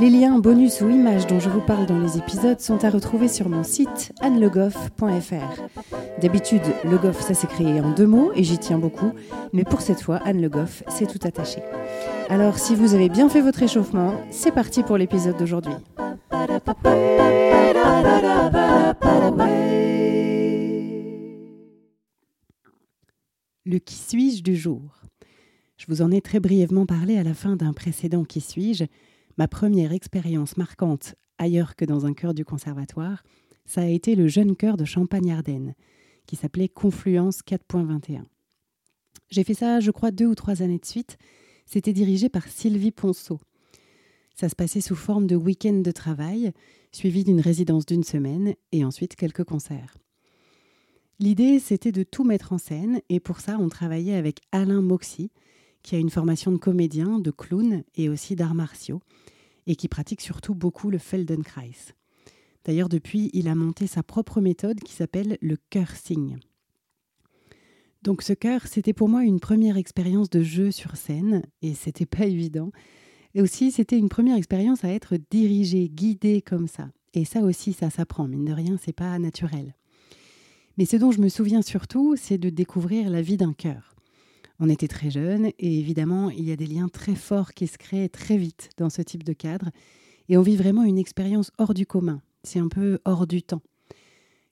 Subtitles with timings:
[0.00, 3.28] Les liens, bonus ou images dont je vous parle dans les épisodes sont à retrouver
[3.28, 5.62] sur mon site annelegoff.fr.
[6.20, 9.12] D'habitude, Le Goff, ça s'écrit en deux mots et j'y tiens beaucoup,
[9.52, 11.62] mais pour cette fois, Anne Le Goff, c'est tout attaché.
[12.28, 15.74] Alors, si vous avez bien fait votre échauffement, c'est parti pour l'épisode d'aujourd'hui.
[23.64, 24.80] Le qui suis-je du jour?
[25.76, 28.86] Je vous en ai très brièvement parlé à la fin d'un précédent qui suis-je.
[29.36, 33.22] Ma première expérience marquante ailleurs que dans un chœur du conservatoire,
[33.64, 35.74] ça a été le jeune chœur de Champagne-Ardenne,
[36.26, 38.22] qui s'appelait Confluence 4.21.
[39.30, 41.18] J'ai fait ça, je crois, deux ou trois années de suite.
[41.66, 43.40] C'était dirigé par Sylvie Ponceau.
[44.34, 46.52] Ça se passait sous forme de week-end de travail,
[46.92, 49.96] suivi d'une résidence d'une semaine et ensuite quelques concerts.
[51.20, 55.30] L'idée, c'était de tout mettre en scène et pour ça, on travaillait avec Alain Moxy,
[55.84, 59.00] qui a une formation de comédien, de clown et aussi d'arts martiaux,
[59.66, 61.94] et qui pratique surtout beaucoup le Feldenkrais.
[62.64, 66.38] D'ailleurs, depuis, il a monté sa propre méthode qui s'appelle le cœur signe.
[68.02, 72.06] Donc ce cœur, c'était pour moi une première expérience de jeu sur scène, et c'était
[72.06, 72.72] pas évident.
[73.34, 76.88] Et aussi, c'était une première expérience à être dirigé, guidé comme ça.
[77.12, 79.74] Et ça aussi, ça s'apprend, mine de rien, c'est pas naturel.
[80.78, 83.93] Mais ce dont je me souviens surtout, c'est de découvrir la vie d'un cœur.
[84.60, 87.76] On était très jeunes et évidemment, il y a des liens très forts qui se
[87.76, 89.70] créent très vite dans ce type de cadre
[90.28, 92.20] et on vit vraiment une expérience hors du commun.
[92.44, 93.62] C'est un peu hors du temps.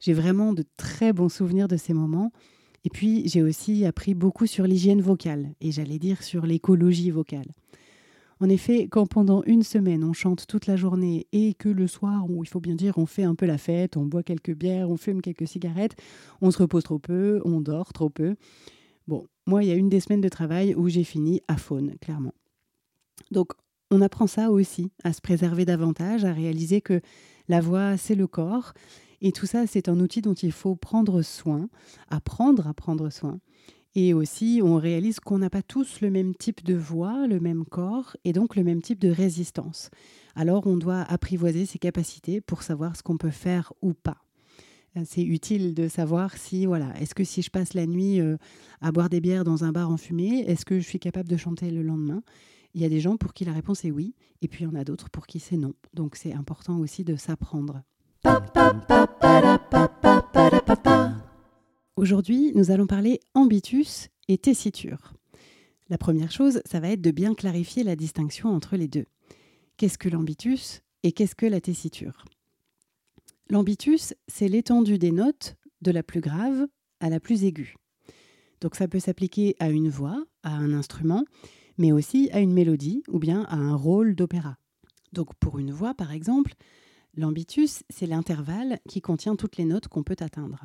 [0.00, 2.32] J'ai vraiment de très bons souvenirs de ces moments.
[2.84, 7.46] Et puis, j'ai aussi appris beaucoup sur l'hygiène vocale et j'allais dire sur l'écologie vocale.
[8.40, 12.28] En effet, quand pendant une semaine on chante toute la journée et que le soir,
[12.28, 14.90] où il faut bien dire, on fait un peu la fête, on boit quelques bières,
[14.90, 15.94] on fume quelques cigarettes,
[16.40, 18.34] on se repose trop peu, on dort trop peu.
[19.06, 21.96] Bon, moi, il y a une des semaines de travail où j'ai fini à faune,
[22.00, 22.34] clairement.
[23.30, 23.52] Donc,
[23.90, 27.00] on apprend ça aussi, à se préserver davantage, à réaliser que
[27.48, 28.72] la voix, c'est le corps.
[29.20, 31.68] Et tout ça, c'est un outil dont il faut prendre soin,
[32.08, 33.38] apprendre à prendre soin.
[33.94, 37.64] Et aussi, on réalise qu'on n'a pas tous le même type de voix, le même
[37.64, 39.90] corps et donc le même type de résistance.
[40.34, 44.21] Alors, on doit apprivoiser ses capacités pour savoir ce qu'on peut faire ou pas.
[45.04, 48.36] C'est utile de savoir si, voilà, est-ce que si je passe la nuit euh,
[48.82, 51.38] à boire des bières dans un bar en fumée, est-ce que je suis capable de
[51.38, 52.22] chanter le lendemain?
[52.74, 54.70] Il y a des gens pour qui la réponse est oui, et puis il y
[54.70, 55.72] en a d'autres pour qui c'est non.
[55.94, 57.82] Donc c'est important aussi de s'apprendre.
[61.96, 65.14] Aujourd'hui, nous allons parler ambitus et tessiture.
[65.88, 69.06] La première chose, ça va être de bien clarifier la distinction entre les deux.
[69.78, 72.24] Qu'est-ce que l'ambitus et qu'est-ce que la tessiture?
[73.52, 76.68] L'ambitus, c'est l'étendue des notes de la plus grave
[77.00, 77.74] à la plus aiguë.
[78.62, 81.26] Donc ça peut s'appliquer à une voix, à un instrument,
[81.76, 84.56] mais aussi à une mélodie ou bien à un rôle d'opéra.
[85.12, 86.54] Donc pour une voix, par exemple,
[87.14, 90.64] l'ambitus, c'est l'intervalle qui contient toutes les notes qu'on peut atteindre.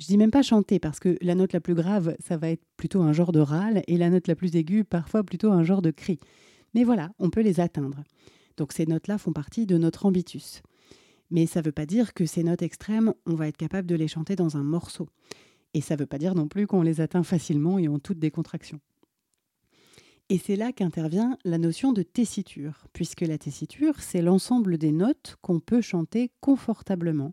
[0.00, 2.64] Je dis même pas chanter parce que la note la plus grave, ça va être
[2.76, 5.82] plutôt un genre de râle et la note la plus aiguë, parfois plutôt un genre
[5.82, 6.18] de cri.
[6.74, 8.02] Mais voilà, on peut les atteindre.
[8.56, 10.62] Donc ces notes-là font partie de notre ambitus.
[11.32, 13.94] Mais ça ne veut pas dire que ces notes extrêmes, on va être capable de
[13.94, 15.08] les chanter dans un morceau.
[15.72, 18.18] Et ça ne veut pas dire non plus qu'on les atteint facilement et en toute
[18.18, 18.80] décontraction.
[20.28, 25.36] Et c'est là qu'intervient la notion de tessiture, puisque la tessiture, c'est l'ensemble des notes
[25.40, 27.32] qu'on peut chanter confortablement,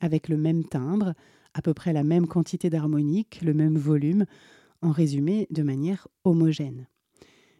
[0.00, 1.12] avec le même timbre,
[1.52, 4.24] à peu près la même quantité d'harmoniques, le même volume,
[4.80, 6.86] en résumé de manière homogène.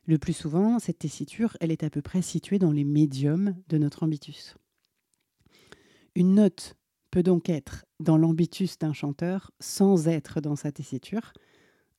[0.07, 3.77] Le plus souvent, cette tessiture, elle est à peu près située dans les médiums de
[3.77, 4.57] notre ambitus.
[6.17, 6.77] Une note
[7.11, 11.35] peut donc être dans l'ambitus d'un chanteur sans être dans sa tessiture,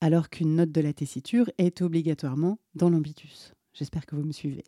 [0.02, 3.54] alors qu'une note de la tessiture est obligatoirement dans l'ambitus.
[3.76, 4.64] J'espère que vous me suivez.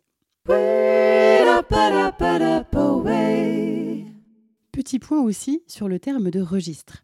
[4.70, 7.02] Petit point aussi sur le terme de registre.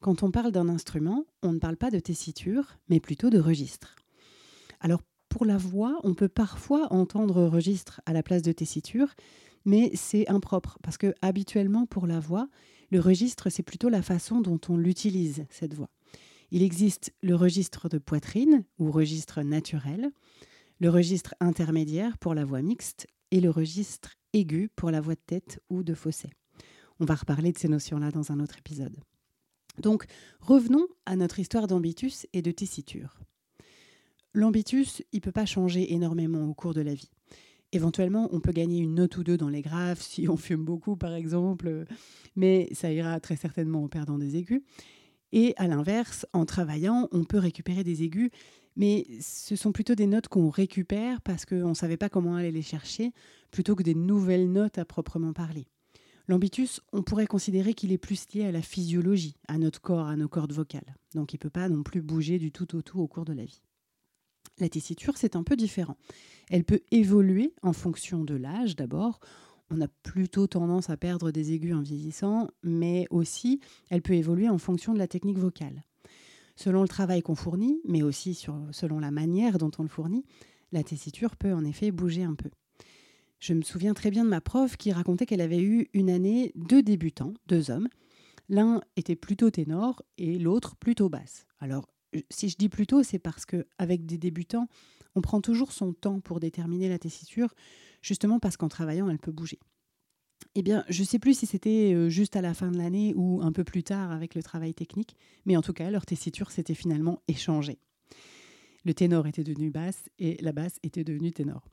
[0.00, 3.96] Quand on parle d'un instrument, on ne parle pas de tessiture, mais plutôt de registre.
[4.80, 5.00] Alors
[5.30, 9.14] pour la voix, on peut parfois entendre registre à la place de tessiture,
[9.64, 12.48] mais c'est impropre parce que habituellement pour la voix,
[12.90, 15.90] le registre c'est plutôt la façon dont on l'utilise cette voix.
[16.50, 20.10] Il existe le registre de poitrine ou registre naturel,
[20.80, 25.20] le registre intermédiaire pour la voix mixte et le registre aigu pour la voix de
[25.24, 26.30] tête ou de fausset.
[26.98, 28.96] On va reparler de ces notions-là dans un autre épisode.
[29.78, 30.04] Donc,
[30.40, 33.20] revenons à notre histoire d'ambitus et de tessiture.
[34.34, 37.10] L'ambitus, il ne peut pas changer énormément au cours de la vie.
[37.72, 40.96] Éventuellement, on peut gagner une note ou deux dans les graves si on fume beaucoup,
[40.96, 41.84] par exemple,
[42.34, 44.62] mais ça ira très certainement en perdant des aigus.
[45.32, 48.30] Et à l'inverse, en travaillant, on peut récupérer des aigus,
[48.74, 52.50] mais ce sont plutôt des notes qu'on récupère parce qu'on ne savait pas comment aller
[52.50, 53.12] les chercher,
[53.52, 55.68] plutôt que des nouvelles notes à proprement parler.
[56.26, 60.16] L'ambitus, on pourrait considérer qu'il est plus lié à la physiologie, à notre corps, à
[60.16, 60.96] nos cordes vocales.
[61.14, 63.32] Donc il ne peut pas non plus bouger du tout au tout au cours de
[63.32, 63.62] la vie.
[64.60, 65.96] La tessiture, c'est un peu différent.
[66.50, 69.20] Elle peut évoluer en fonction de l'âge d'abord.
[69.70, 74.48] On a plutôt tendance à perdre des aigus en vieillissant, mais aussi elle peut évoluer
[74.48, 75.84] en fonction de la technique vocale.
[76.56, 78.34] Selon le travail qu'on fournit, mais aussi
[78.72, 80.24] selon la manière dont on le fournit,
[80.72, 82.50] la tessiture peut en effet bouger un peu.
[83.38, 86.52] Je me souviens très bien de ma prof qui racontait qu'elle avait eu une année
[86.56, 87.88] deux débutants, deux hommes.
[88.50, 91.46] L'un était plutôt ténor et l'autre plutôt basse.
[91.60, 91.88] Alors,
[92.30, 94.68] si je dis plutôt, c'est parce qu'avec des débutants,
[95.14, 97.54] on prend toujours son temps pour déterminer la tessiture,
[98.02, 99.58] justement parce qu'en travaillant, elle peut bouger.
[100.54, 103.12] Eh bien, je ne sais plus si c'était euh, juste à la fin de l'année
[103.14, 106.50] ou un peu plus tard avec le travail technique, mais en tout cas, leur tessiture
[106.50, 107.78] s'était finalement échangée.
[108.84, 111.68] Le ténor était devenu basse et la basse était devenue ténor.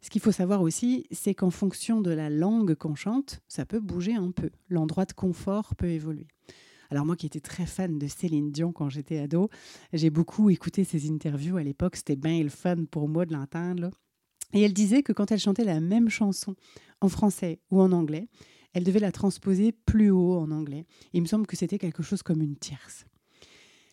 [0.00, 3.80] Ce qu'il faut savoir aussi, c'est qu'en fonction de la langue qu'on chante, ça peut
[3.80, 4.50] bouger un peu.
[4.70, 6.26] L'endroit de confort peut évoluer.
[6.90, 9.48] Alors moi qui étais très fan de Céline Dion quand j'étais ado,
[9.92, 13.90] j'ai beaucoup écouté ses interviews à l'époque, c'était bien le fun pour moi de l'entendre.
[14.52, 16.56] Et elle disait que quand elle chantait la même chanson
[17.00, 18.28] en français ou en anglais,
[18.72, 20.84] elle devait la transposer plus haut en anglais.
[21.12, 23.04] Il me semble que c'était quelque chose comme une tierce.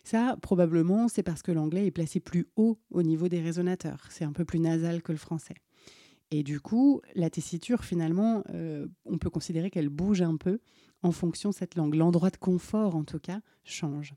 [0.04, 4.06] Ça, probablement, c'est parce que l'anglais est placé plus haut au niveau des résonateurs.
[4.10, 5.56] C'est un peu plus nasal que le français.
[6.30, 10.60] Et du coup, la tessiture, finalement, euh, on peut considérer qu'elle bouge un peu
[11.02, 11.94] en fonction de cette langue.
[11.94, 14.14] L'endroit de confort, en tout cas, change.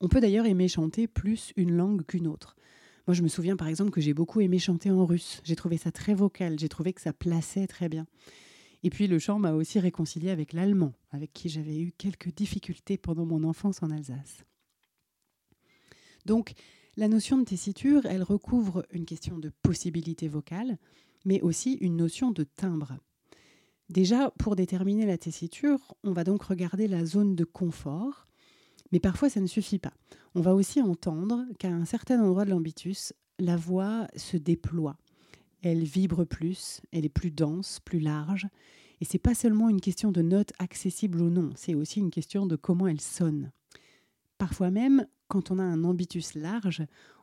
[0.00, 2.56] On peut d'ailleurs aimer chanter plus une langue qu'une autre.
[3.06, 5.40] Moi, je me souviens par exemple que j'ai beaucoup aimé chanter en russe.
[5.44, 8.06] J'ai trouvé ça très vocal, j'ai trouvé que ça plaçait très bien.
[8.82, 12.96] Et puis le chant m'a aussi réconcilié avec l'allemand, avec qui j'avais eu quelques difficultés
[12.96, 14.44] pendant mon enfance en Alsace.
[16.24, 16.52] Donc,
[17.00, 20.76] la notion de tessiture, elle recouvre une question de possibilité vocale,
[21.24, 22.98] mais aussi une notion de timbre.
[23.88, 28.26] Déjà, pour déterminer la tessiture, on va donc regarder la zone de confort,
[28.92, 29.94] mais parfois ça ne suffit pas.
[30.34, 34.98] On va aussi entendre qu'à un certain endroit de l'ambitus, la voix se déploie.
[35.62, 38.46] Elle vibre plus, elle est plus dense, plus large,
[39.00, 42.44] et c'est pas seulement une question de notes accessibles ou non, c'est aussi une question
[42.44, 43.52] de comment elle sonne.
[44.36, 46.82] Parfois même, quand on a un ambitus large,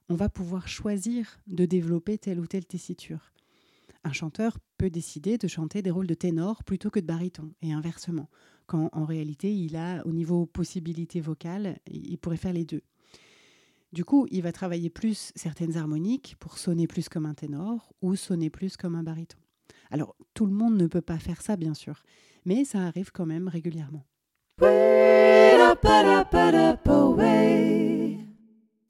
[0.09, 3.33] on va pouvoir choisir de développer telle ou telle tessiture.
[4.05, 7.73] Un chanteur peut décider de chanter des rôles de ténor plutôt que de baryton, et
[7.73, 8.29] inversement,
[8.65, 12.81] quand en réalité il a, au niveau possibilité vocale, il pourrait faire les deux.
[13.91, 18.15] Du coup, il va travailler plus certaines harmoniques pour sonner plus comme un ténor ou
[18.15, 19.37] sonner plus comme un baryton.
[19.91, 22.03] Alors, tout le monde ne peut pas faire ça, bien sûr,
[22.45, 24.05] mais ça arrive quand même régulièrement.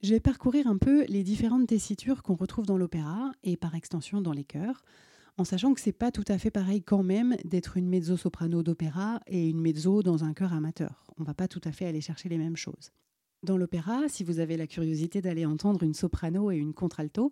[0.04, 4.22] Je vais parcourir un peu les différentes tessitures qu'on retrouve dans l'opéra et par extension
[4.22, 4.84] dans les chœurs,
[5.38, 9.22] en sachant que c'est pas tout à fait pareil quand même d'être une mezzo-soprano d'opéra
[9.26, 11.04] et une mezzo dans un chœur amateur.
[11.18, 12.92] On va pas tout à fait aller chercher les mêmes choses.
[13.42, 17.32] Dans l'opéra, si vous avez la curiosité d'aller entendre une soprano et une contralto,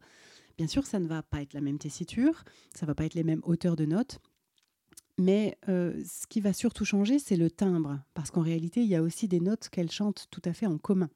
[0.57, 3.23] bien sûr, ça ne va pas être la même tessiture, ça va pas être les
[3.23, 4.19] mêmes hauteurs de notes,
[5.19, 8.95] mais euh, ce qui va surtout changer, c'est le timbre, parce qu'en réalité, il y
[8.95, 11.09] a aussi des notes qu'elles chantent tout à fait en commun.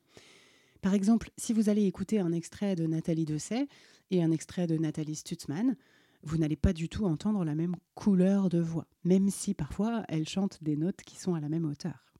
[0.82, 3.68] Par exemple, si vous allez écouter un extrait de Nathalie Dessay
[4.12, 5.76] et un extrait de Nathalie Stutzmann,
[6.24, 10.28] vous n'allez pas du tout entendre la même couleur de voix, même si parfois elles
[10.28, 12.14] chantent des notes qui sont à la même hauteur.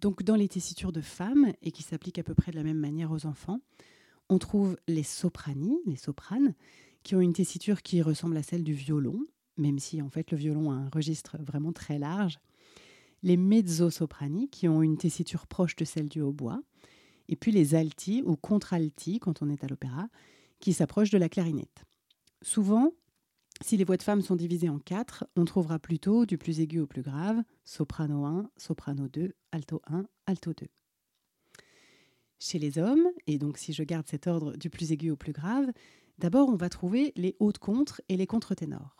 [0.00, 2.78] Donc dans les tessitures de femmes, et qui s'appliquent à peu près de la même
[2.78, 3.60] manière aux enfants,
[4.28, 6.54] on trouve les soprani, les sopranes,
[7.02, 10.38] qui ont une tessiture qui ressemble à celle du violon, même si en fait le
[10.38, 12.38] violon a un registre vraiment très large,
[13.24, 16.62] les mezzo-soprani, qui ont une tessiture proche de celle du hautbois,
[17.28, 20.08] et puis les alti ou contralti, quand on est à l'opéra,
[20.60, 21.84] qui s'approchent de la clarinette.
[22.42, 22.92] Souvent,
[23.62, 26.80] si les voix de femmes sont divisées en quatre, on trouvera plutôt du plus aigu
[26.80, 30.66] au plus grave, soprano 1, soprano 2, alto 1, alto 2.
[32.38, 35.32] Chez les hommes, et donc si je garde cet ordre du plus aigu au plus
[35.32, 35.72] grave,
[36.18, 38.96] d'abord on va trouver les hautes contres et les contre-ténors.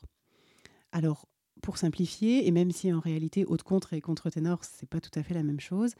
[0.92, 1.28] Alors,
[1.64, 5.22] pour simplifier, et même si en réalité haute contre et contre-ténor, c'est pas tout à
[5.22, 5.94] fait la même chose,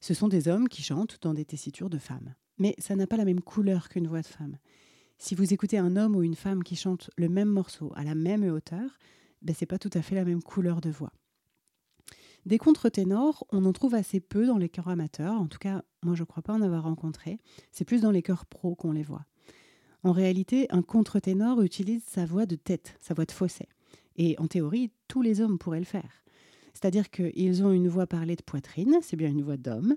[0.00, 2.34] ce sont des hommes qui chantent dans des tessitures de femmes.
[2.56, 4.56] Mais ça n'a pas la même couleur qu'une voix de femme.
[5.18, 8.14] Si vous écoutez un homme ou une femme qui chante le même morceau à la
[8.14, 8.98] même hauteur,
[9.42, 11.12] ben, c'est pas tout à fait la même couleur de voix.
[12.46, 15.34] Des contre-ténors, on en trouve assez peu dans les chœurs amateurs.
[15.34, 17.38] En tout cas, moi, je ne crois pas en avoir rencontré.
[17.72, 19.26] C'est plus dans les chœurs pros qu'on les voit.
[20.02, 23.68] En réalité, un contre-ténor utilise sa voix de tête, sa voix de fausset.
[24.16, 26.22] Et en théorie, tous les hommes pourraient le faire.
[26.72, 29.96] C'est-à-dire qu'ils ont une voix parlée de poitrine, c'est bien une voix d'homme,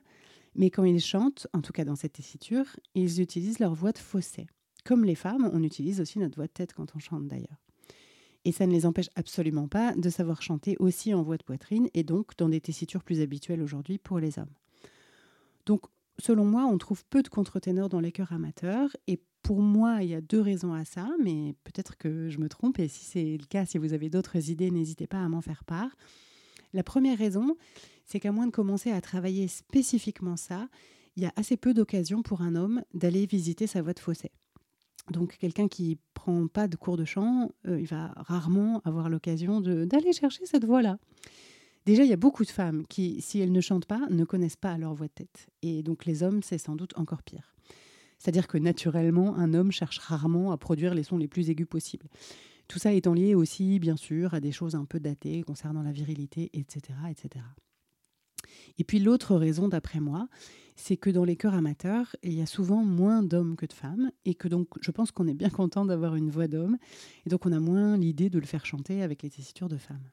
[0.55, 2.65] mais quand ils chantent, en tout cas dans cette tessiture,
[2.95, 4.47] ils utilisent leur voix de fausset.
[4.83, 7.61] Comme les femmes, on utilise aussi notre voix de tête quand on chante d'ailleurs.
[8.43, 11.89] Et ça ne les empêche absolument pas de savoir chanter aussi en voix de poitrine
[11.93, 14.53] et donc dans des tessitures plus habituelles aujourd'hui pour les hommes.
[15.67, 15.81] Donc,
[16.19, 20.09] selon moi, on trouve peu de contre-ténors dans les chœurs amateurs et pour moi, il
[20.09, 23.37] y a deux raisons à ça, mais peut-être que je me trompe et si c'est
[23.37, 25.95] le cas, si vous avez d'autres idées, n'hésitez pas à m'en faire part.
[26.73, 27.57] La première raison,
[28.05, 30.69] c'est qu'à moins de commencer à travailler spécifiquement ça,
[31.15, 34.31] il y a assez peu d'occasions pour un homme d'aller visiter sa voix de fausset.
[35.11, 39.59] Donc quelqu'un qui prend pas de cours de chant, euh, il va rarement avoir l'occasion
[39.59, 40.97] d'aller chercher cette voix-là.
[41.85, 44.55] Déjà, il y a beaucoup de femmes qui, si elles ne chantent pas, ne connaissent
[44.55, 45.49] pas leur voix de tête.
[45.61, 47.53] Et donc les hommes, c'est sans doute encore pire.
[48.17, 52.07] C'est-à-dire que naturellement, un homme cherche rarement à produire les sons les plus aigus possibles.
[52.69, 55.91] Tout ça étant lié aussi, bien sûr, à des choses un peu datées concernant la
[55.91, 56.97] virilité, etc.
[57.09, 57.43] etc.
[58.77, 60.29] Et puis l'autre raison, d'après moi,
[60.75, 64.11] c'est que dans les chœurs amateurs, il y a souvent moins d'hommes que de femmes,
[64.25, 66.77] et que donc je pense qu'on est bien content d'avoir une voix d'homme,
[67.25, 70.09] et donc on a moins l'idée de le faire chanter avec les tessitures de femmes.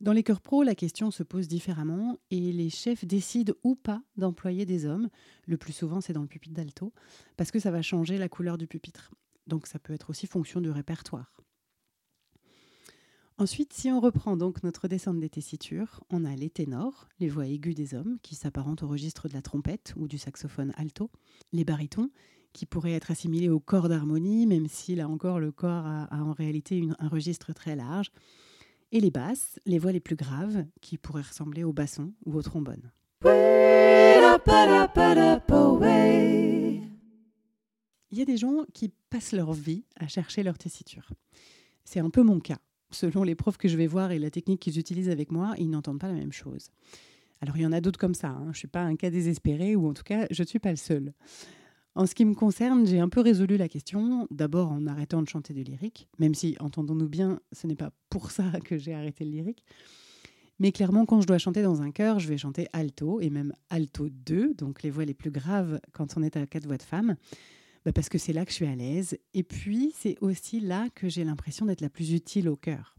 [0.00, 4.02] Dans les chœurs pro, la question se pose différemment, et les chefs décident ou pas
[4.16, 5.08] d'employer des hommes,
[5.46, 6.92] le plus souvent c'est dans le pupitre d'alto,
[7.36, 9.10] parce que ça va changer la couleur du pupitre.
[9.46, 11.42] Donc ça peut être aussi fonction du répertoire.
[13.38, 17.46] Ensuite, si on reprend donc notre descente des tessitures, on a les ténors, les voix
[17.46, 21.10] aiguës des hommes, qui s'apparentent au registre de la trompette ou du saxophone alto,
[21.52, 22.10] les barytons,
[22.54, 26.32] qui pourraient être assimilés au corps d'harmonie, même si là encore le corps a, en
[26.32, 28.10] réalité un registre très large,
[28.96, 32.42] et les basses, les voix les plus graves, qui pourraient ressembler au basson ou au
[32.42, 32.90] trombone.
[38.10, 41.10] Il y a des gens qui passent leur vie à chercher leur tessiture.
[41.84, 42.58] C'est un peu mon cas
[42.90, 45.68] selon les profs que je vais voir et la technique qu'ils utilisent avec moi, ils
[45.68, 46.70] n'entendent pas la même chose.
[47.42, 48.44] Alors il y en a d'autres comme ça, hein.
[48.44, 50.70] je ne suis pas un cas désespéré, ou en tout cas, je ne suis pas
[50.70, 51.12] le seul.
[51.96, 55.28] En ce qui me concerne, j'ai un peu résolu la question, d'abord en arrêtant de
[55.30, 59.24] chanter du lyrique, même si, entendons-nous bien, ce n'est pas pour ça que j'ai arrêté
[59.24, 59.64] le lyrique.
[60.58, 63.54] Mais clairement, quand je dois chanter dans un chœur, je vais chanter alto, et même
[63.70, 66.82] alto 2, donc les voix les plus graves quand on est à quatre voix de
[66.82, 67.16] femme.
[67.86, 69.16] Bah, parce que c'est là que je suis à l'aise.
[69.32, 72.94] Et puis, c'est aussi là que j'ai l'impression d'être la plus utile au chœur.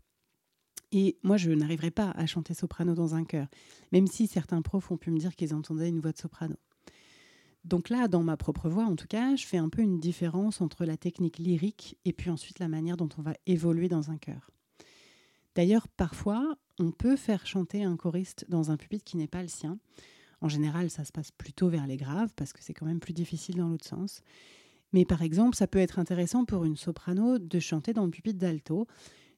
[0.91, 3.47] Et moi, je n'arriverai pas à chanter soprano dans un chœur,
[3.91, 6.55] même si certains profs ont pu me dire qu'ils entendaient une voix de soprano.
[7.67, 10.61] Donc là, dans ma propre voix, en tout cas, je fais un peu une différence
[10.61, 14.17] entre la technique lyrique et puis ensuite la manière dont on va évoluer dans un
[14.17, 14.51] chœur.
[15.53, 19.49] D'ailleurs, parfois, on peut faire chanter un choriste dans un pupitre qui n'est pas le
[19.49, 19.79] sien.
[20.39, 23.13] En général, ça se passe plutôt vers les graves parce que c'est quand même plus
[23.13, 24.21] difficile dans l'autre sens.
[24.93, 28.39] Mais par exemple, ça peut être intéressant pour une soprano de chanter dans le pupitre
[28.39, 28.87] d'alto,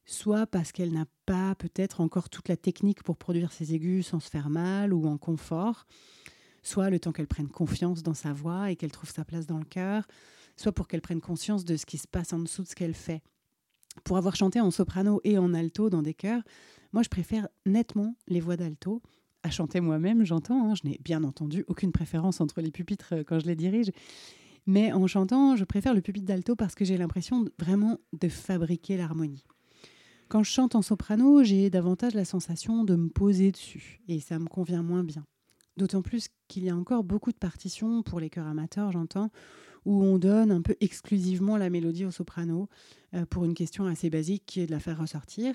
[0.04, 4.20] soit parce qu'elle n'a pas peut-être encore toute la technique pour produire ses aigus sans
[4.20, 5.86] se faire mal ou en confort,
[6.62, 9.58] soit le temps qu'elle prenne confiance dans sa voix et qu'elle trouve sa place dans
[9.58, 10.06] le cœur,
[10.56, 12.94] soit pour qu'elle prenne conscience de ce qui se passe en dessous de ce qu'elle
[12.94, 13.22] fait.
[14.04, 16.42] Pour avoir chanté en soprano et en alto dans des chœurs,
[16.92, 19.02] moi je préfère nettement les voix d'alto.
[19.42, 23.24] À chanter moi-même, j'entends, hein, je n'ai bien entendu aucune préférence entre les pupitres euh,
[23.26, 23.90] quand je les dirige,
[24.66, 28.96] mais en chantant, je préfère le pupitre d'alto parce que j'ai l'impression vraiment de fabriquer
[28.96, 29.44] l'harmonie.
[30.28, 34.38] Quand je chante en soprano, j'ai davantage la sensation de me poser dessus et ça
[34.38, 35.24] me convient moins bien.
[35.80, 39.30] D'autant plus qu'il y a encore beaucoup de partitions pour les chœurs amateurs, j'entends,
[39.86, 42.68] où on donne un peu exclusivement la mélodie au soprano
[43.14, 45.54] euh, pour une question assez basique qui est de la faire ressortir,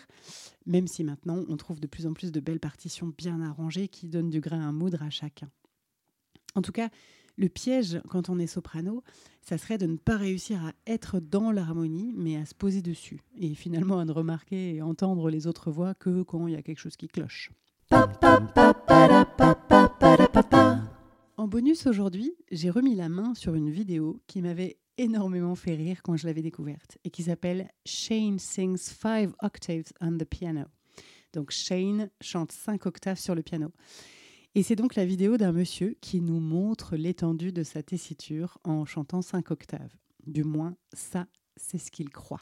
[0.65, 4.08] même si maintenant on trouve de plus en plus de belles partitions bien arrangées qui
[4.08, 5.51] donnent du grain à moudre à chacun.
[6.55, 6.89] En tout cas,
[7.38, 9.03] le piège, quand on est soprano,
[9.44, 13.22] ça serait de ne pas réussir à être dans l'harmonie, mais à se poser dessus.
[13.38, 16.63] Et finalement à ne remarquer et entendre les autres voix que quand il y a
[16.63, 17.51] quelque chose qui cloche.
[21.38, 26.01] En bonus aujourd'hui, j'ai remis la main sur une vidéo qui m'avait énormément fait rire
[26.04, 30.65] quand je l'avais découverte et qui s'appelle Shane Sings Five Octaves on the Piano.
[31.34, 33.72] Donc Shane chante cinq octaves sur le piano.
[34.56, 38.86] Et c'est donc la vidéo d'un monsieur qui nous montre l'étendue de sa tessiture en
[38.86, 39.94] chantant cinq octaves.
[40.25, 41.27] Du moins, ça,
[41.58, 42.42] c'est ce qu'il croit.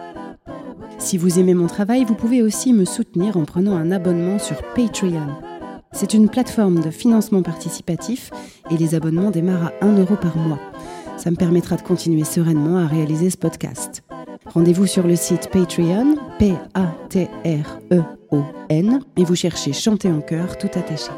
[1.01, 4.61] Si vous aimez mon travail, vous pouvez aussi me soutenir en prenant un abonnement sur
[4.75, 5.27] Patreon.
[5.91, 8.29] C'est une plateforme de financement participatif
[8.69, 10.59] et les abonnements démarrent à 1 euro par mois.
[11.17, 14.03] Ça me permettra de continuer sereinement à réaliser ce podcast.
[14.45, 17.39] Rendez-vous sur le site Patreon, P-A-T-R-E-O-N,
[19.17, 21.11] et vous cherchez Chanter en chœur tout attaché.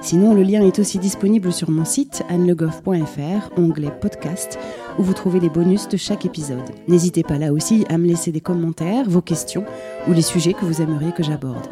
[0.00, 4.58] Sinon, le lien est aussi disponible sur mon site annelegoff.fr, onglet podcast,
[4.98, 6.70] où vous trouvez les bonus de chaque épisode.
[6.88, 9.64] N'hésitez pas là aussi à me laisser des commentaires, vos questions
[10.08, 11.66] ou les sujets que vous aimeriez que j'aborde.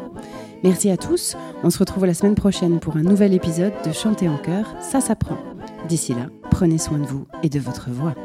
[0.63, 4.29] Merci à tous, on se retrouve la semaine prochaine pour un nouvel épisode de Chanter
[4.29, 5.37] en chœur, ça s'apprend.
[5.87, 8.15] D'ici là, prenez soin de vous et de votre voix.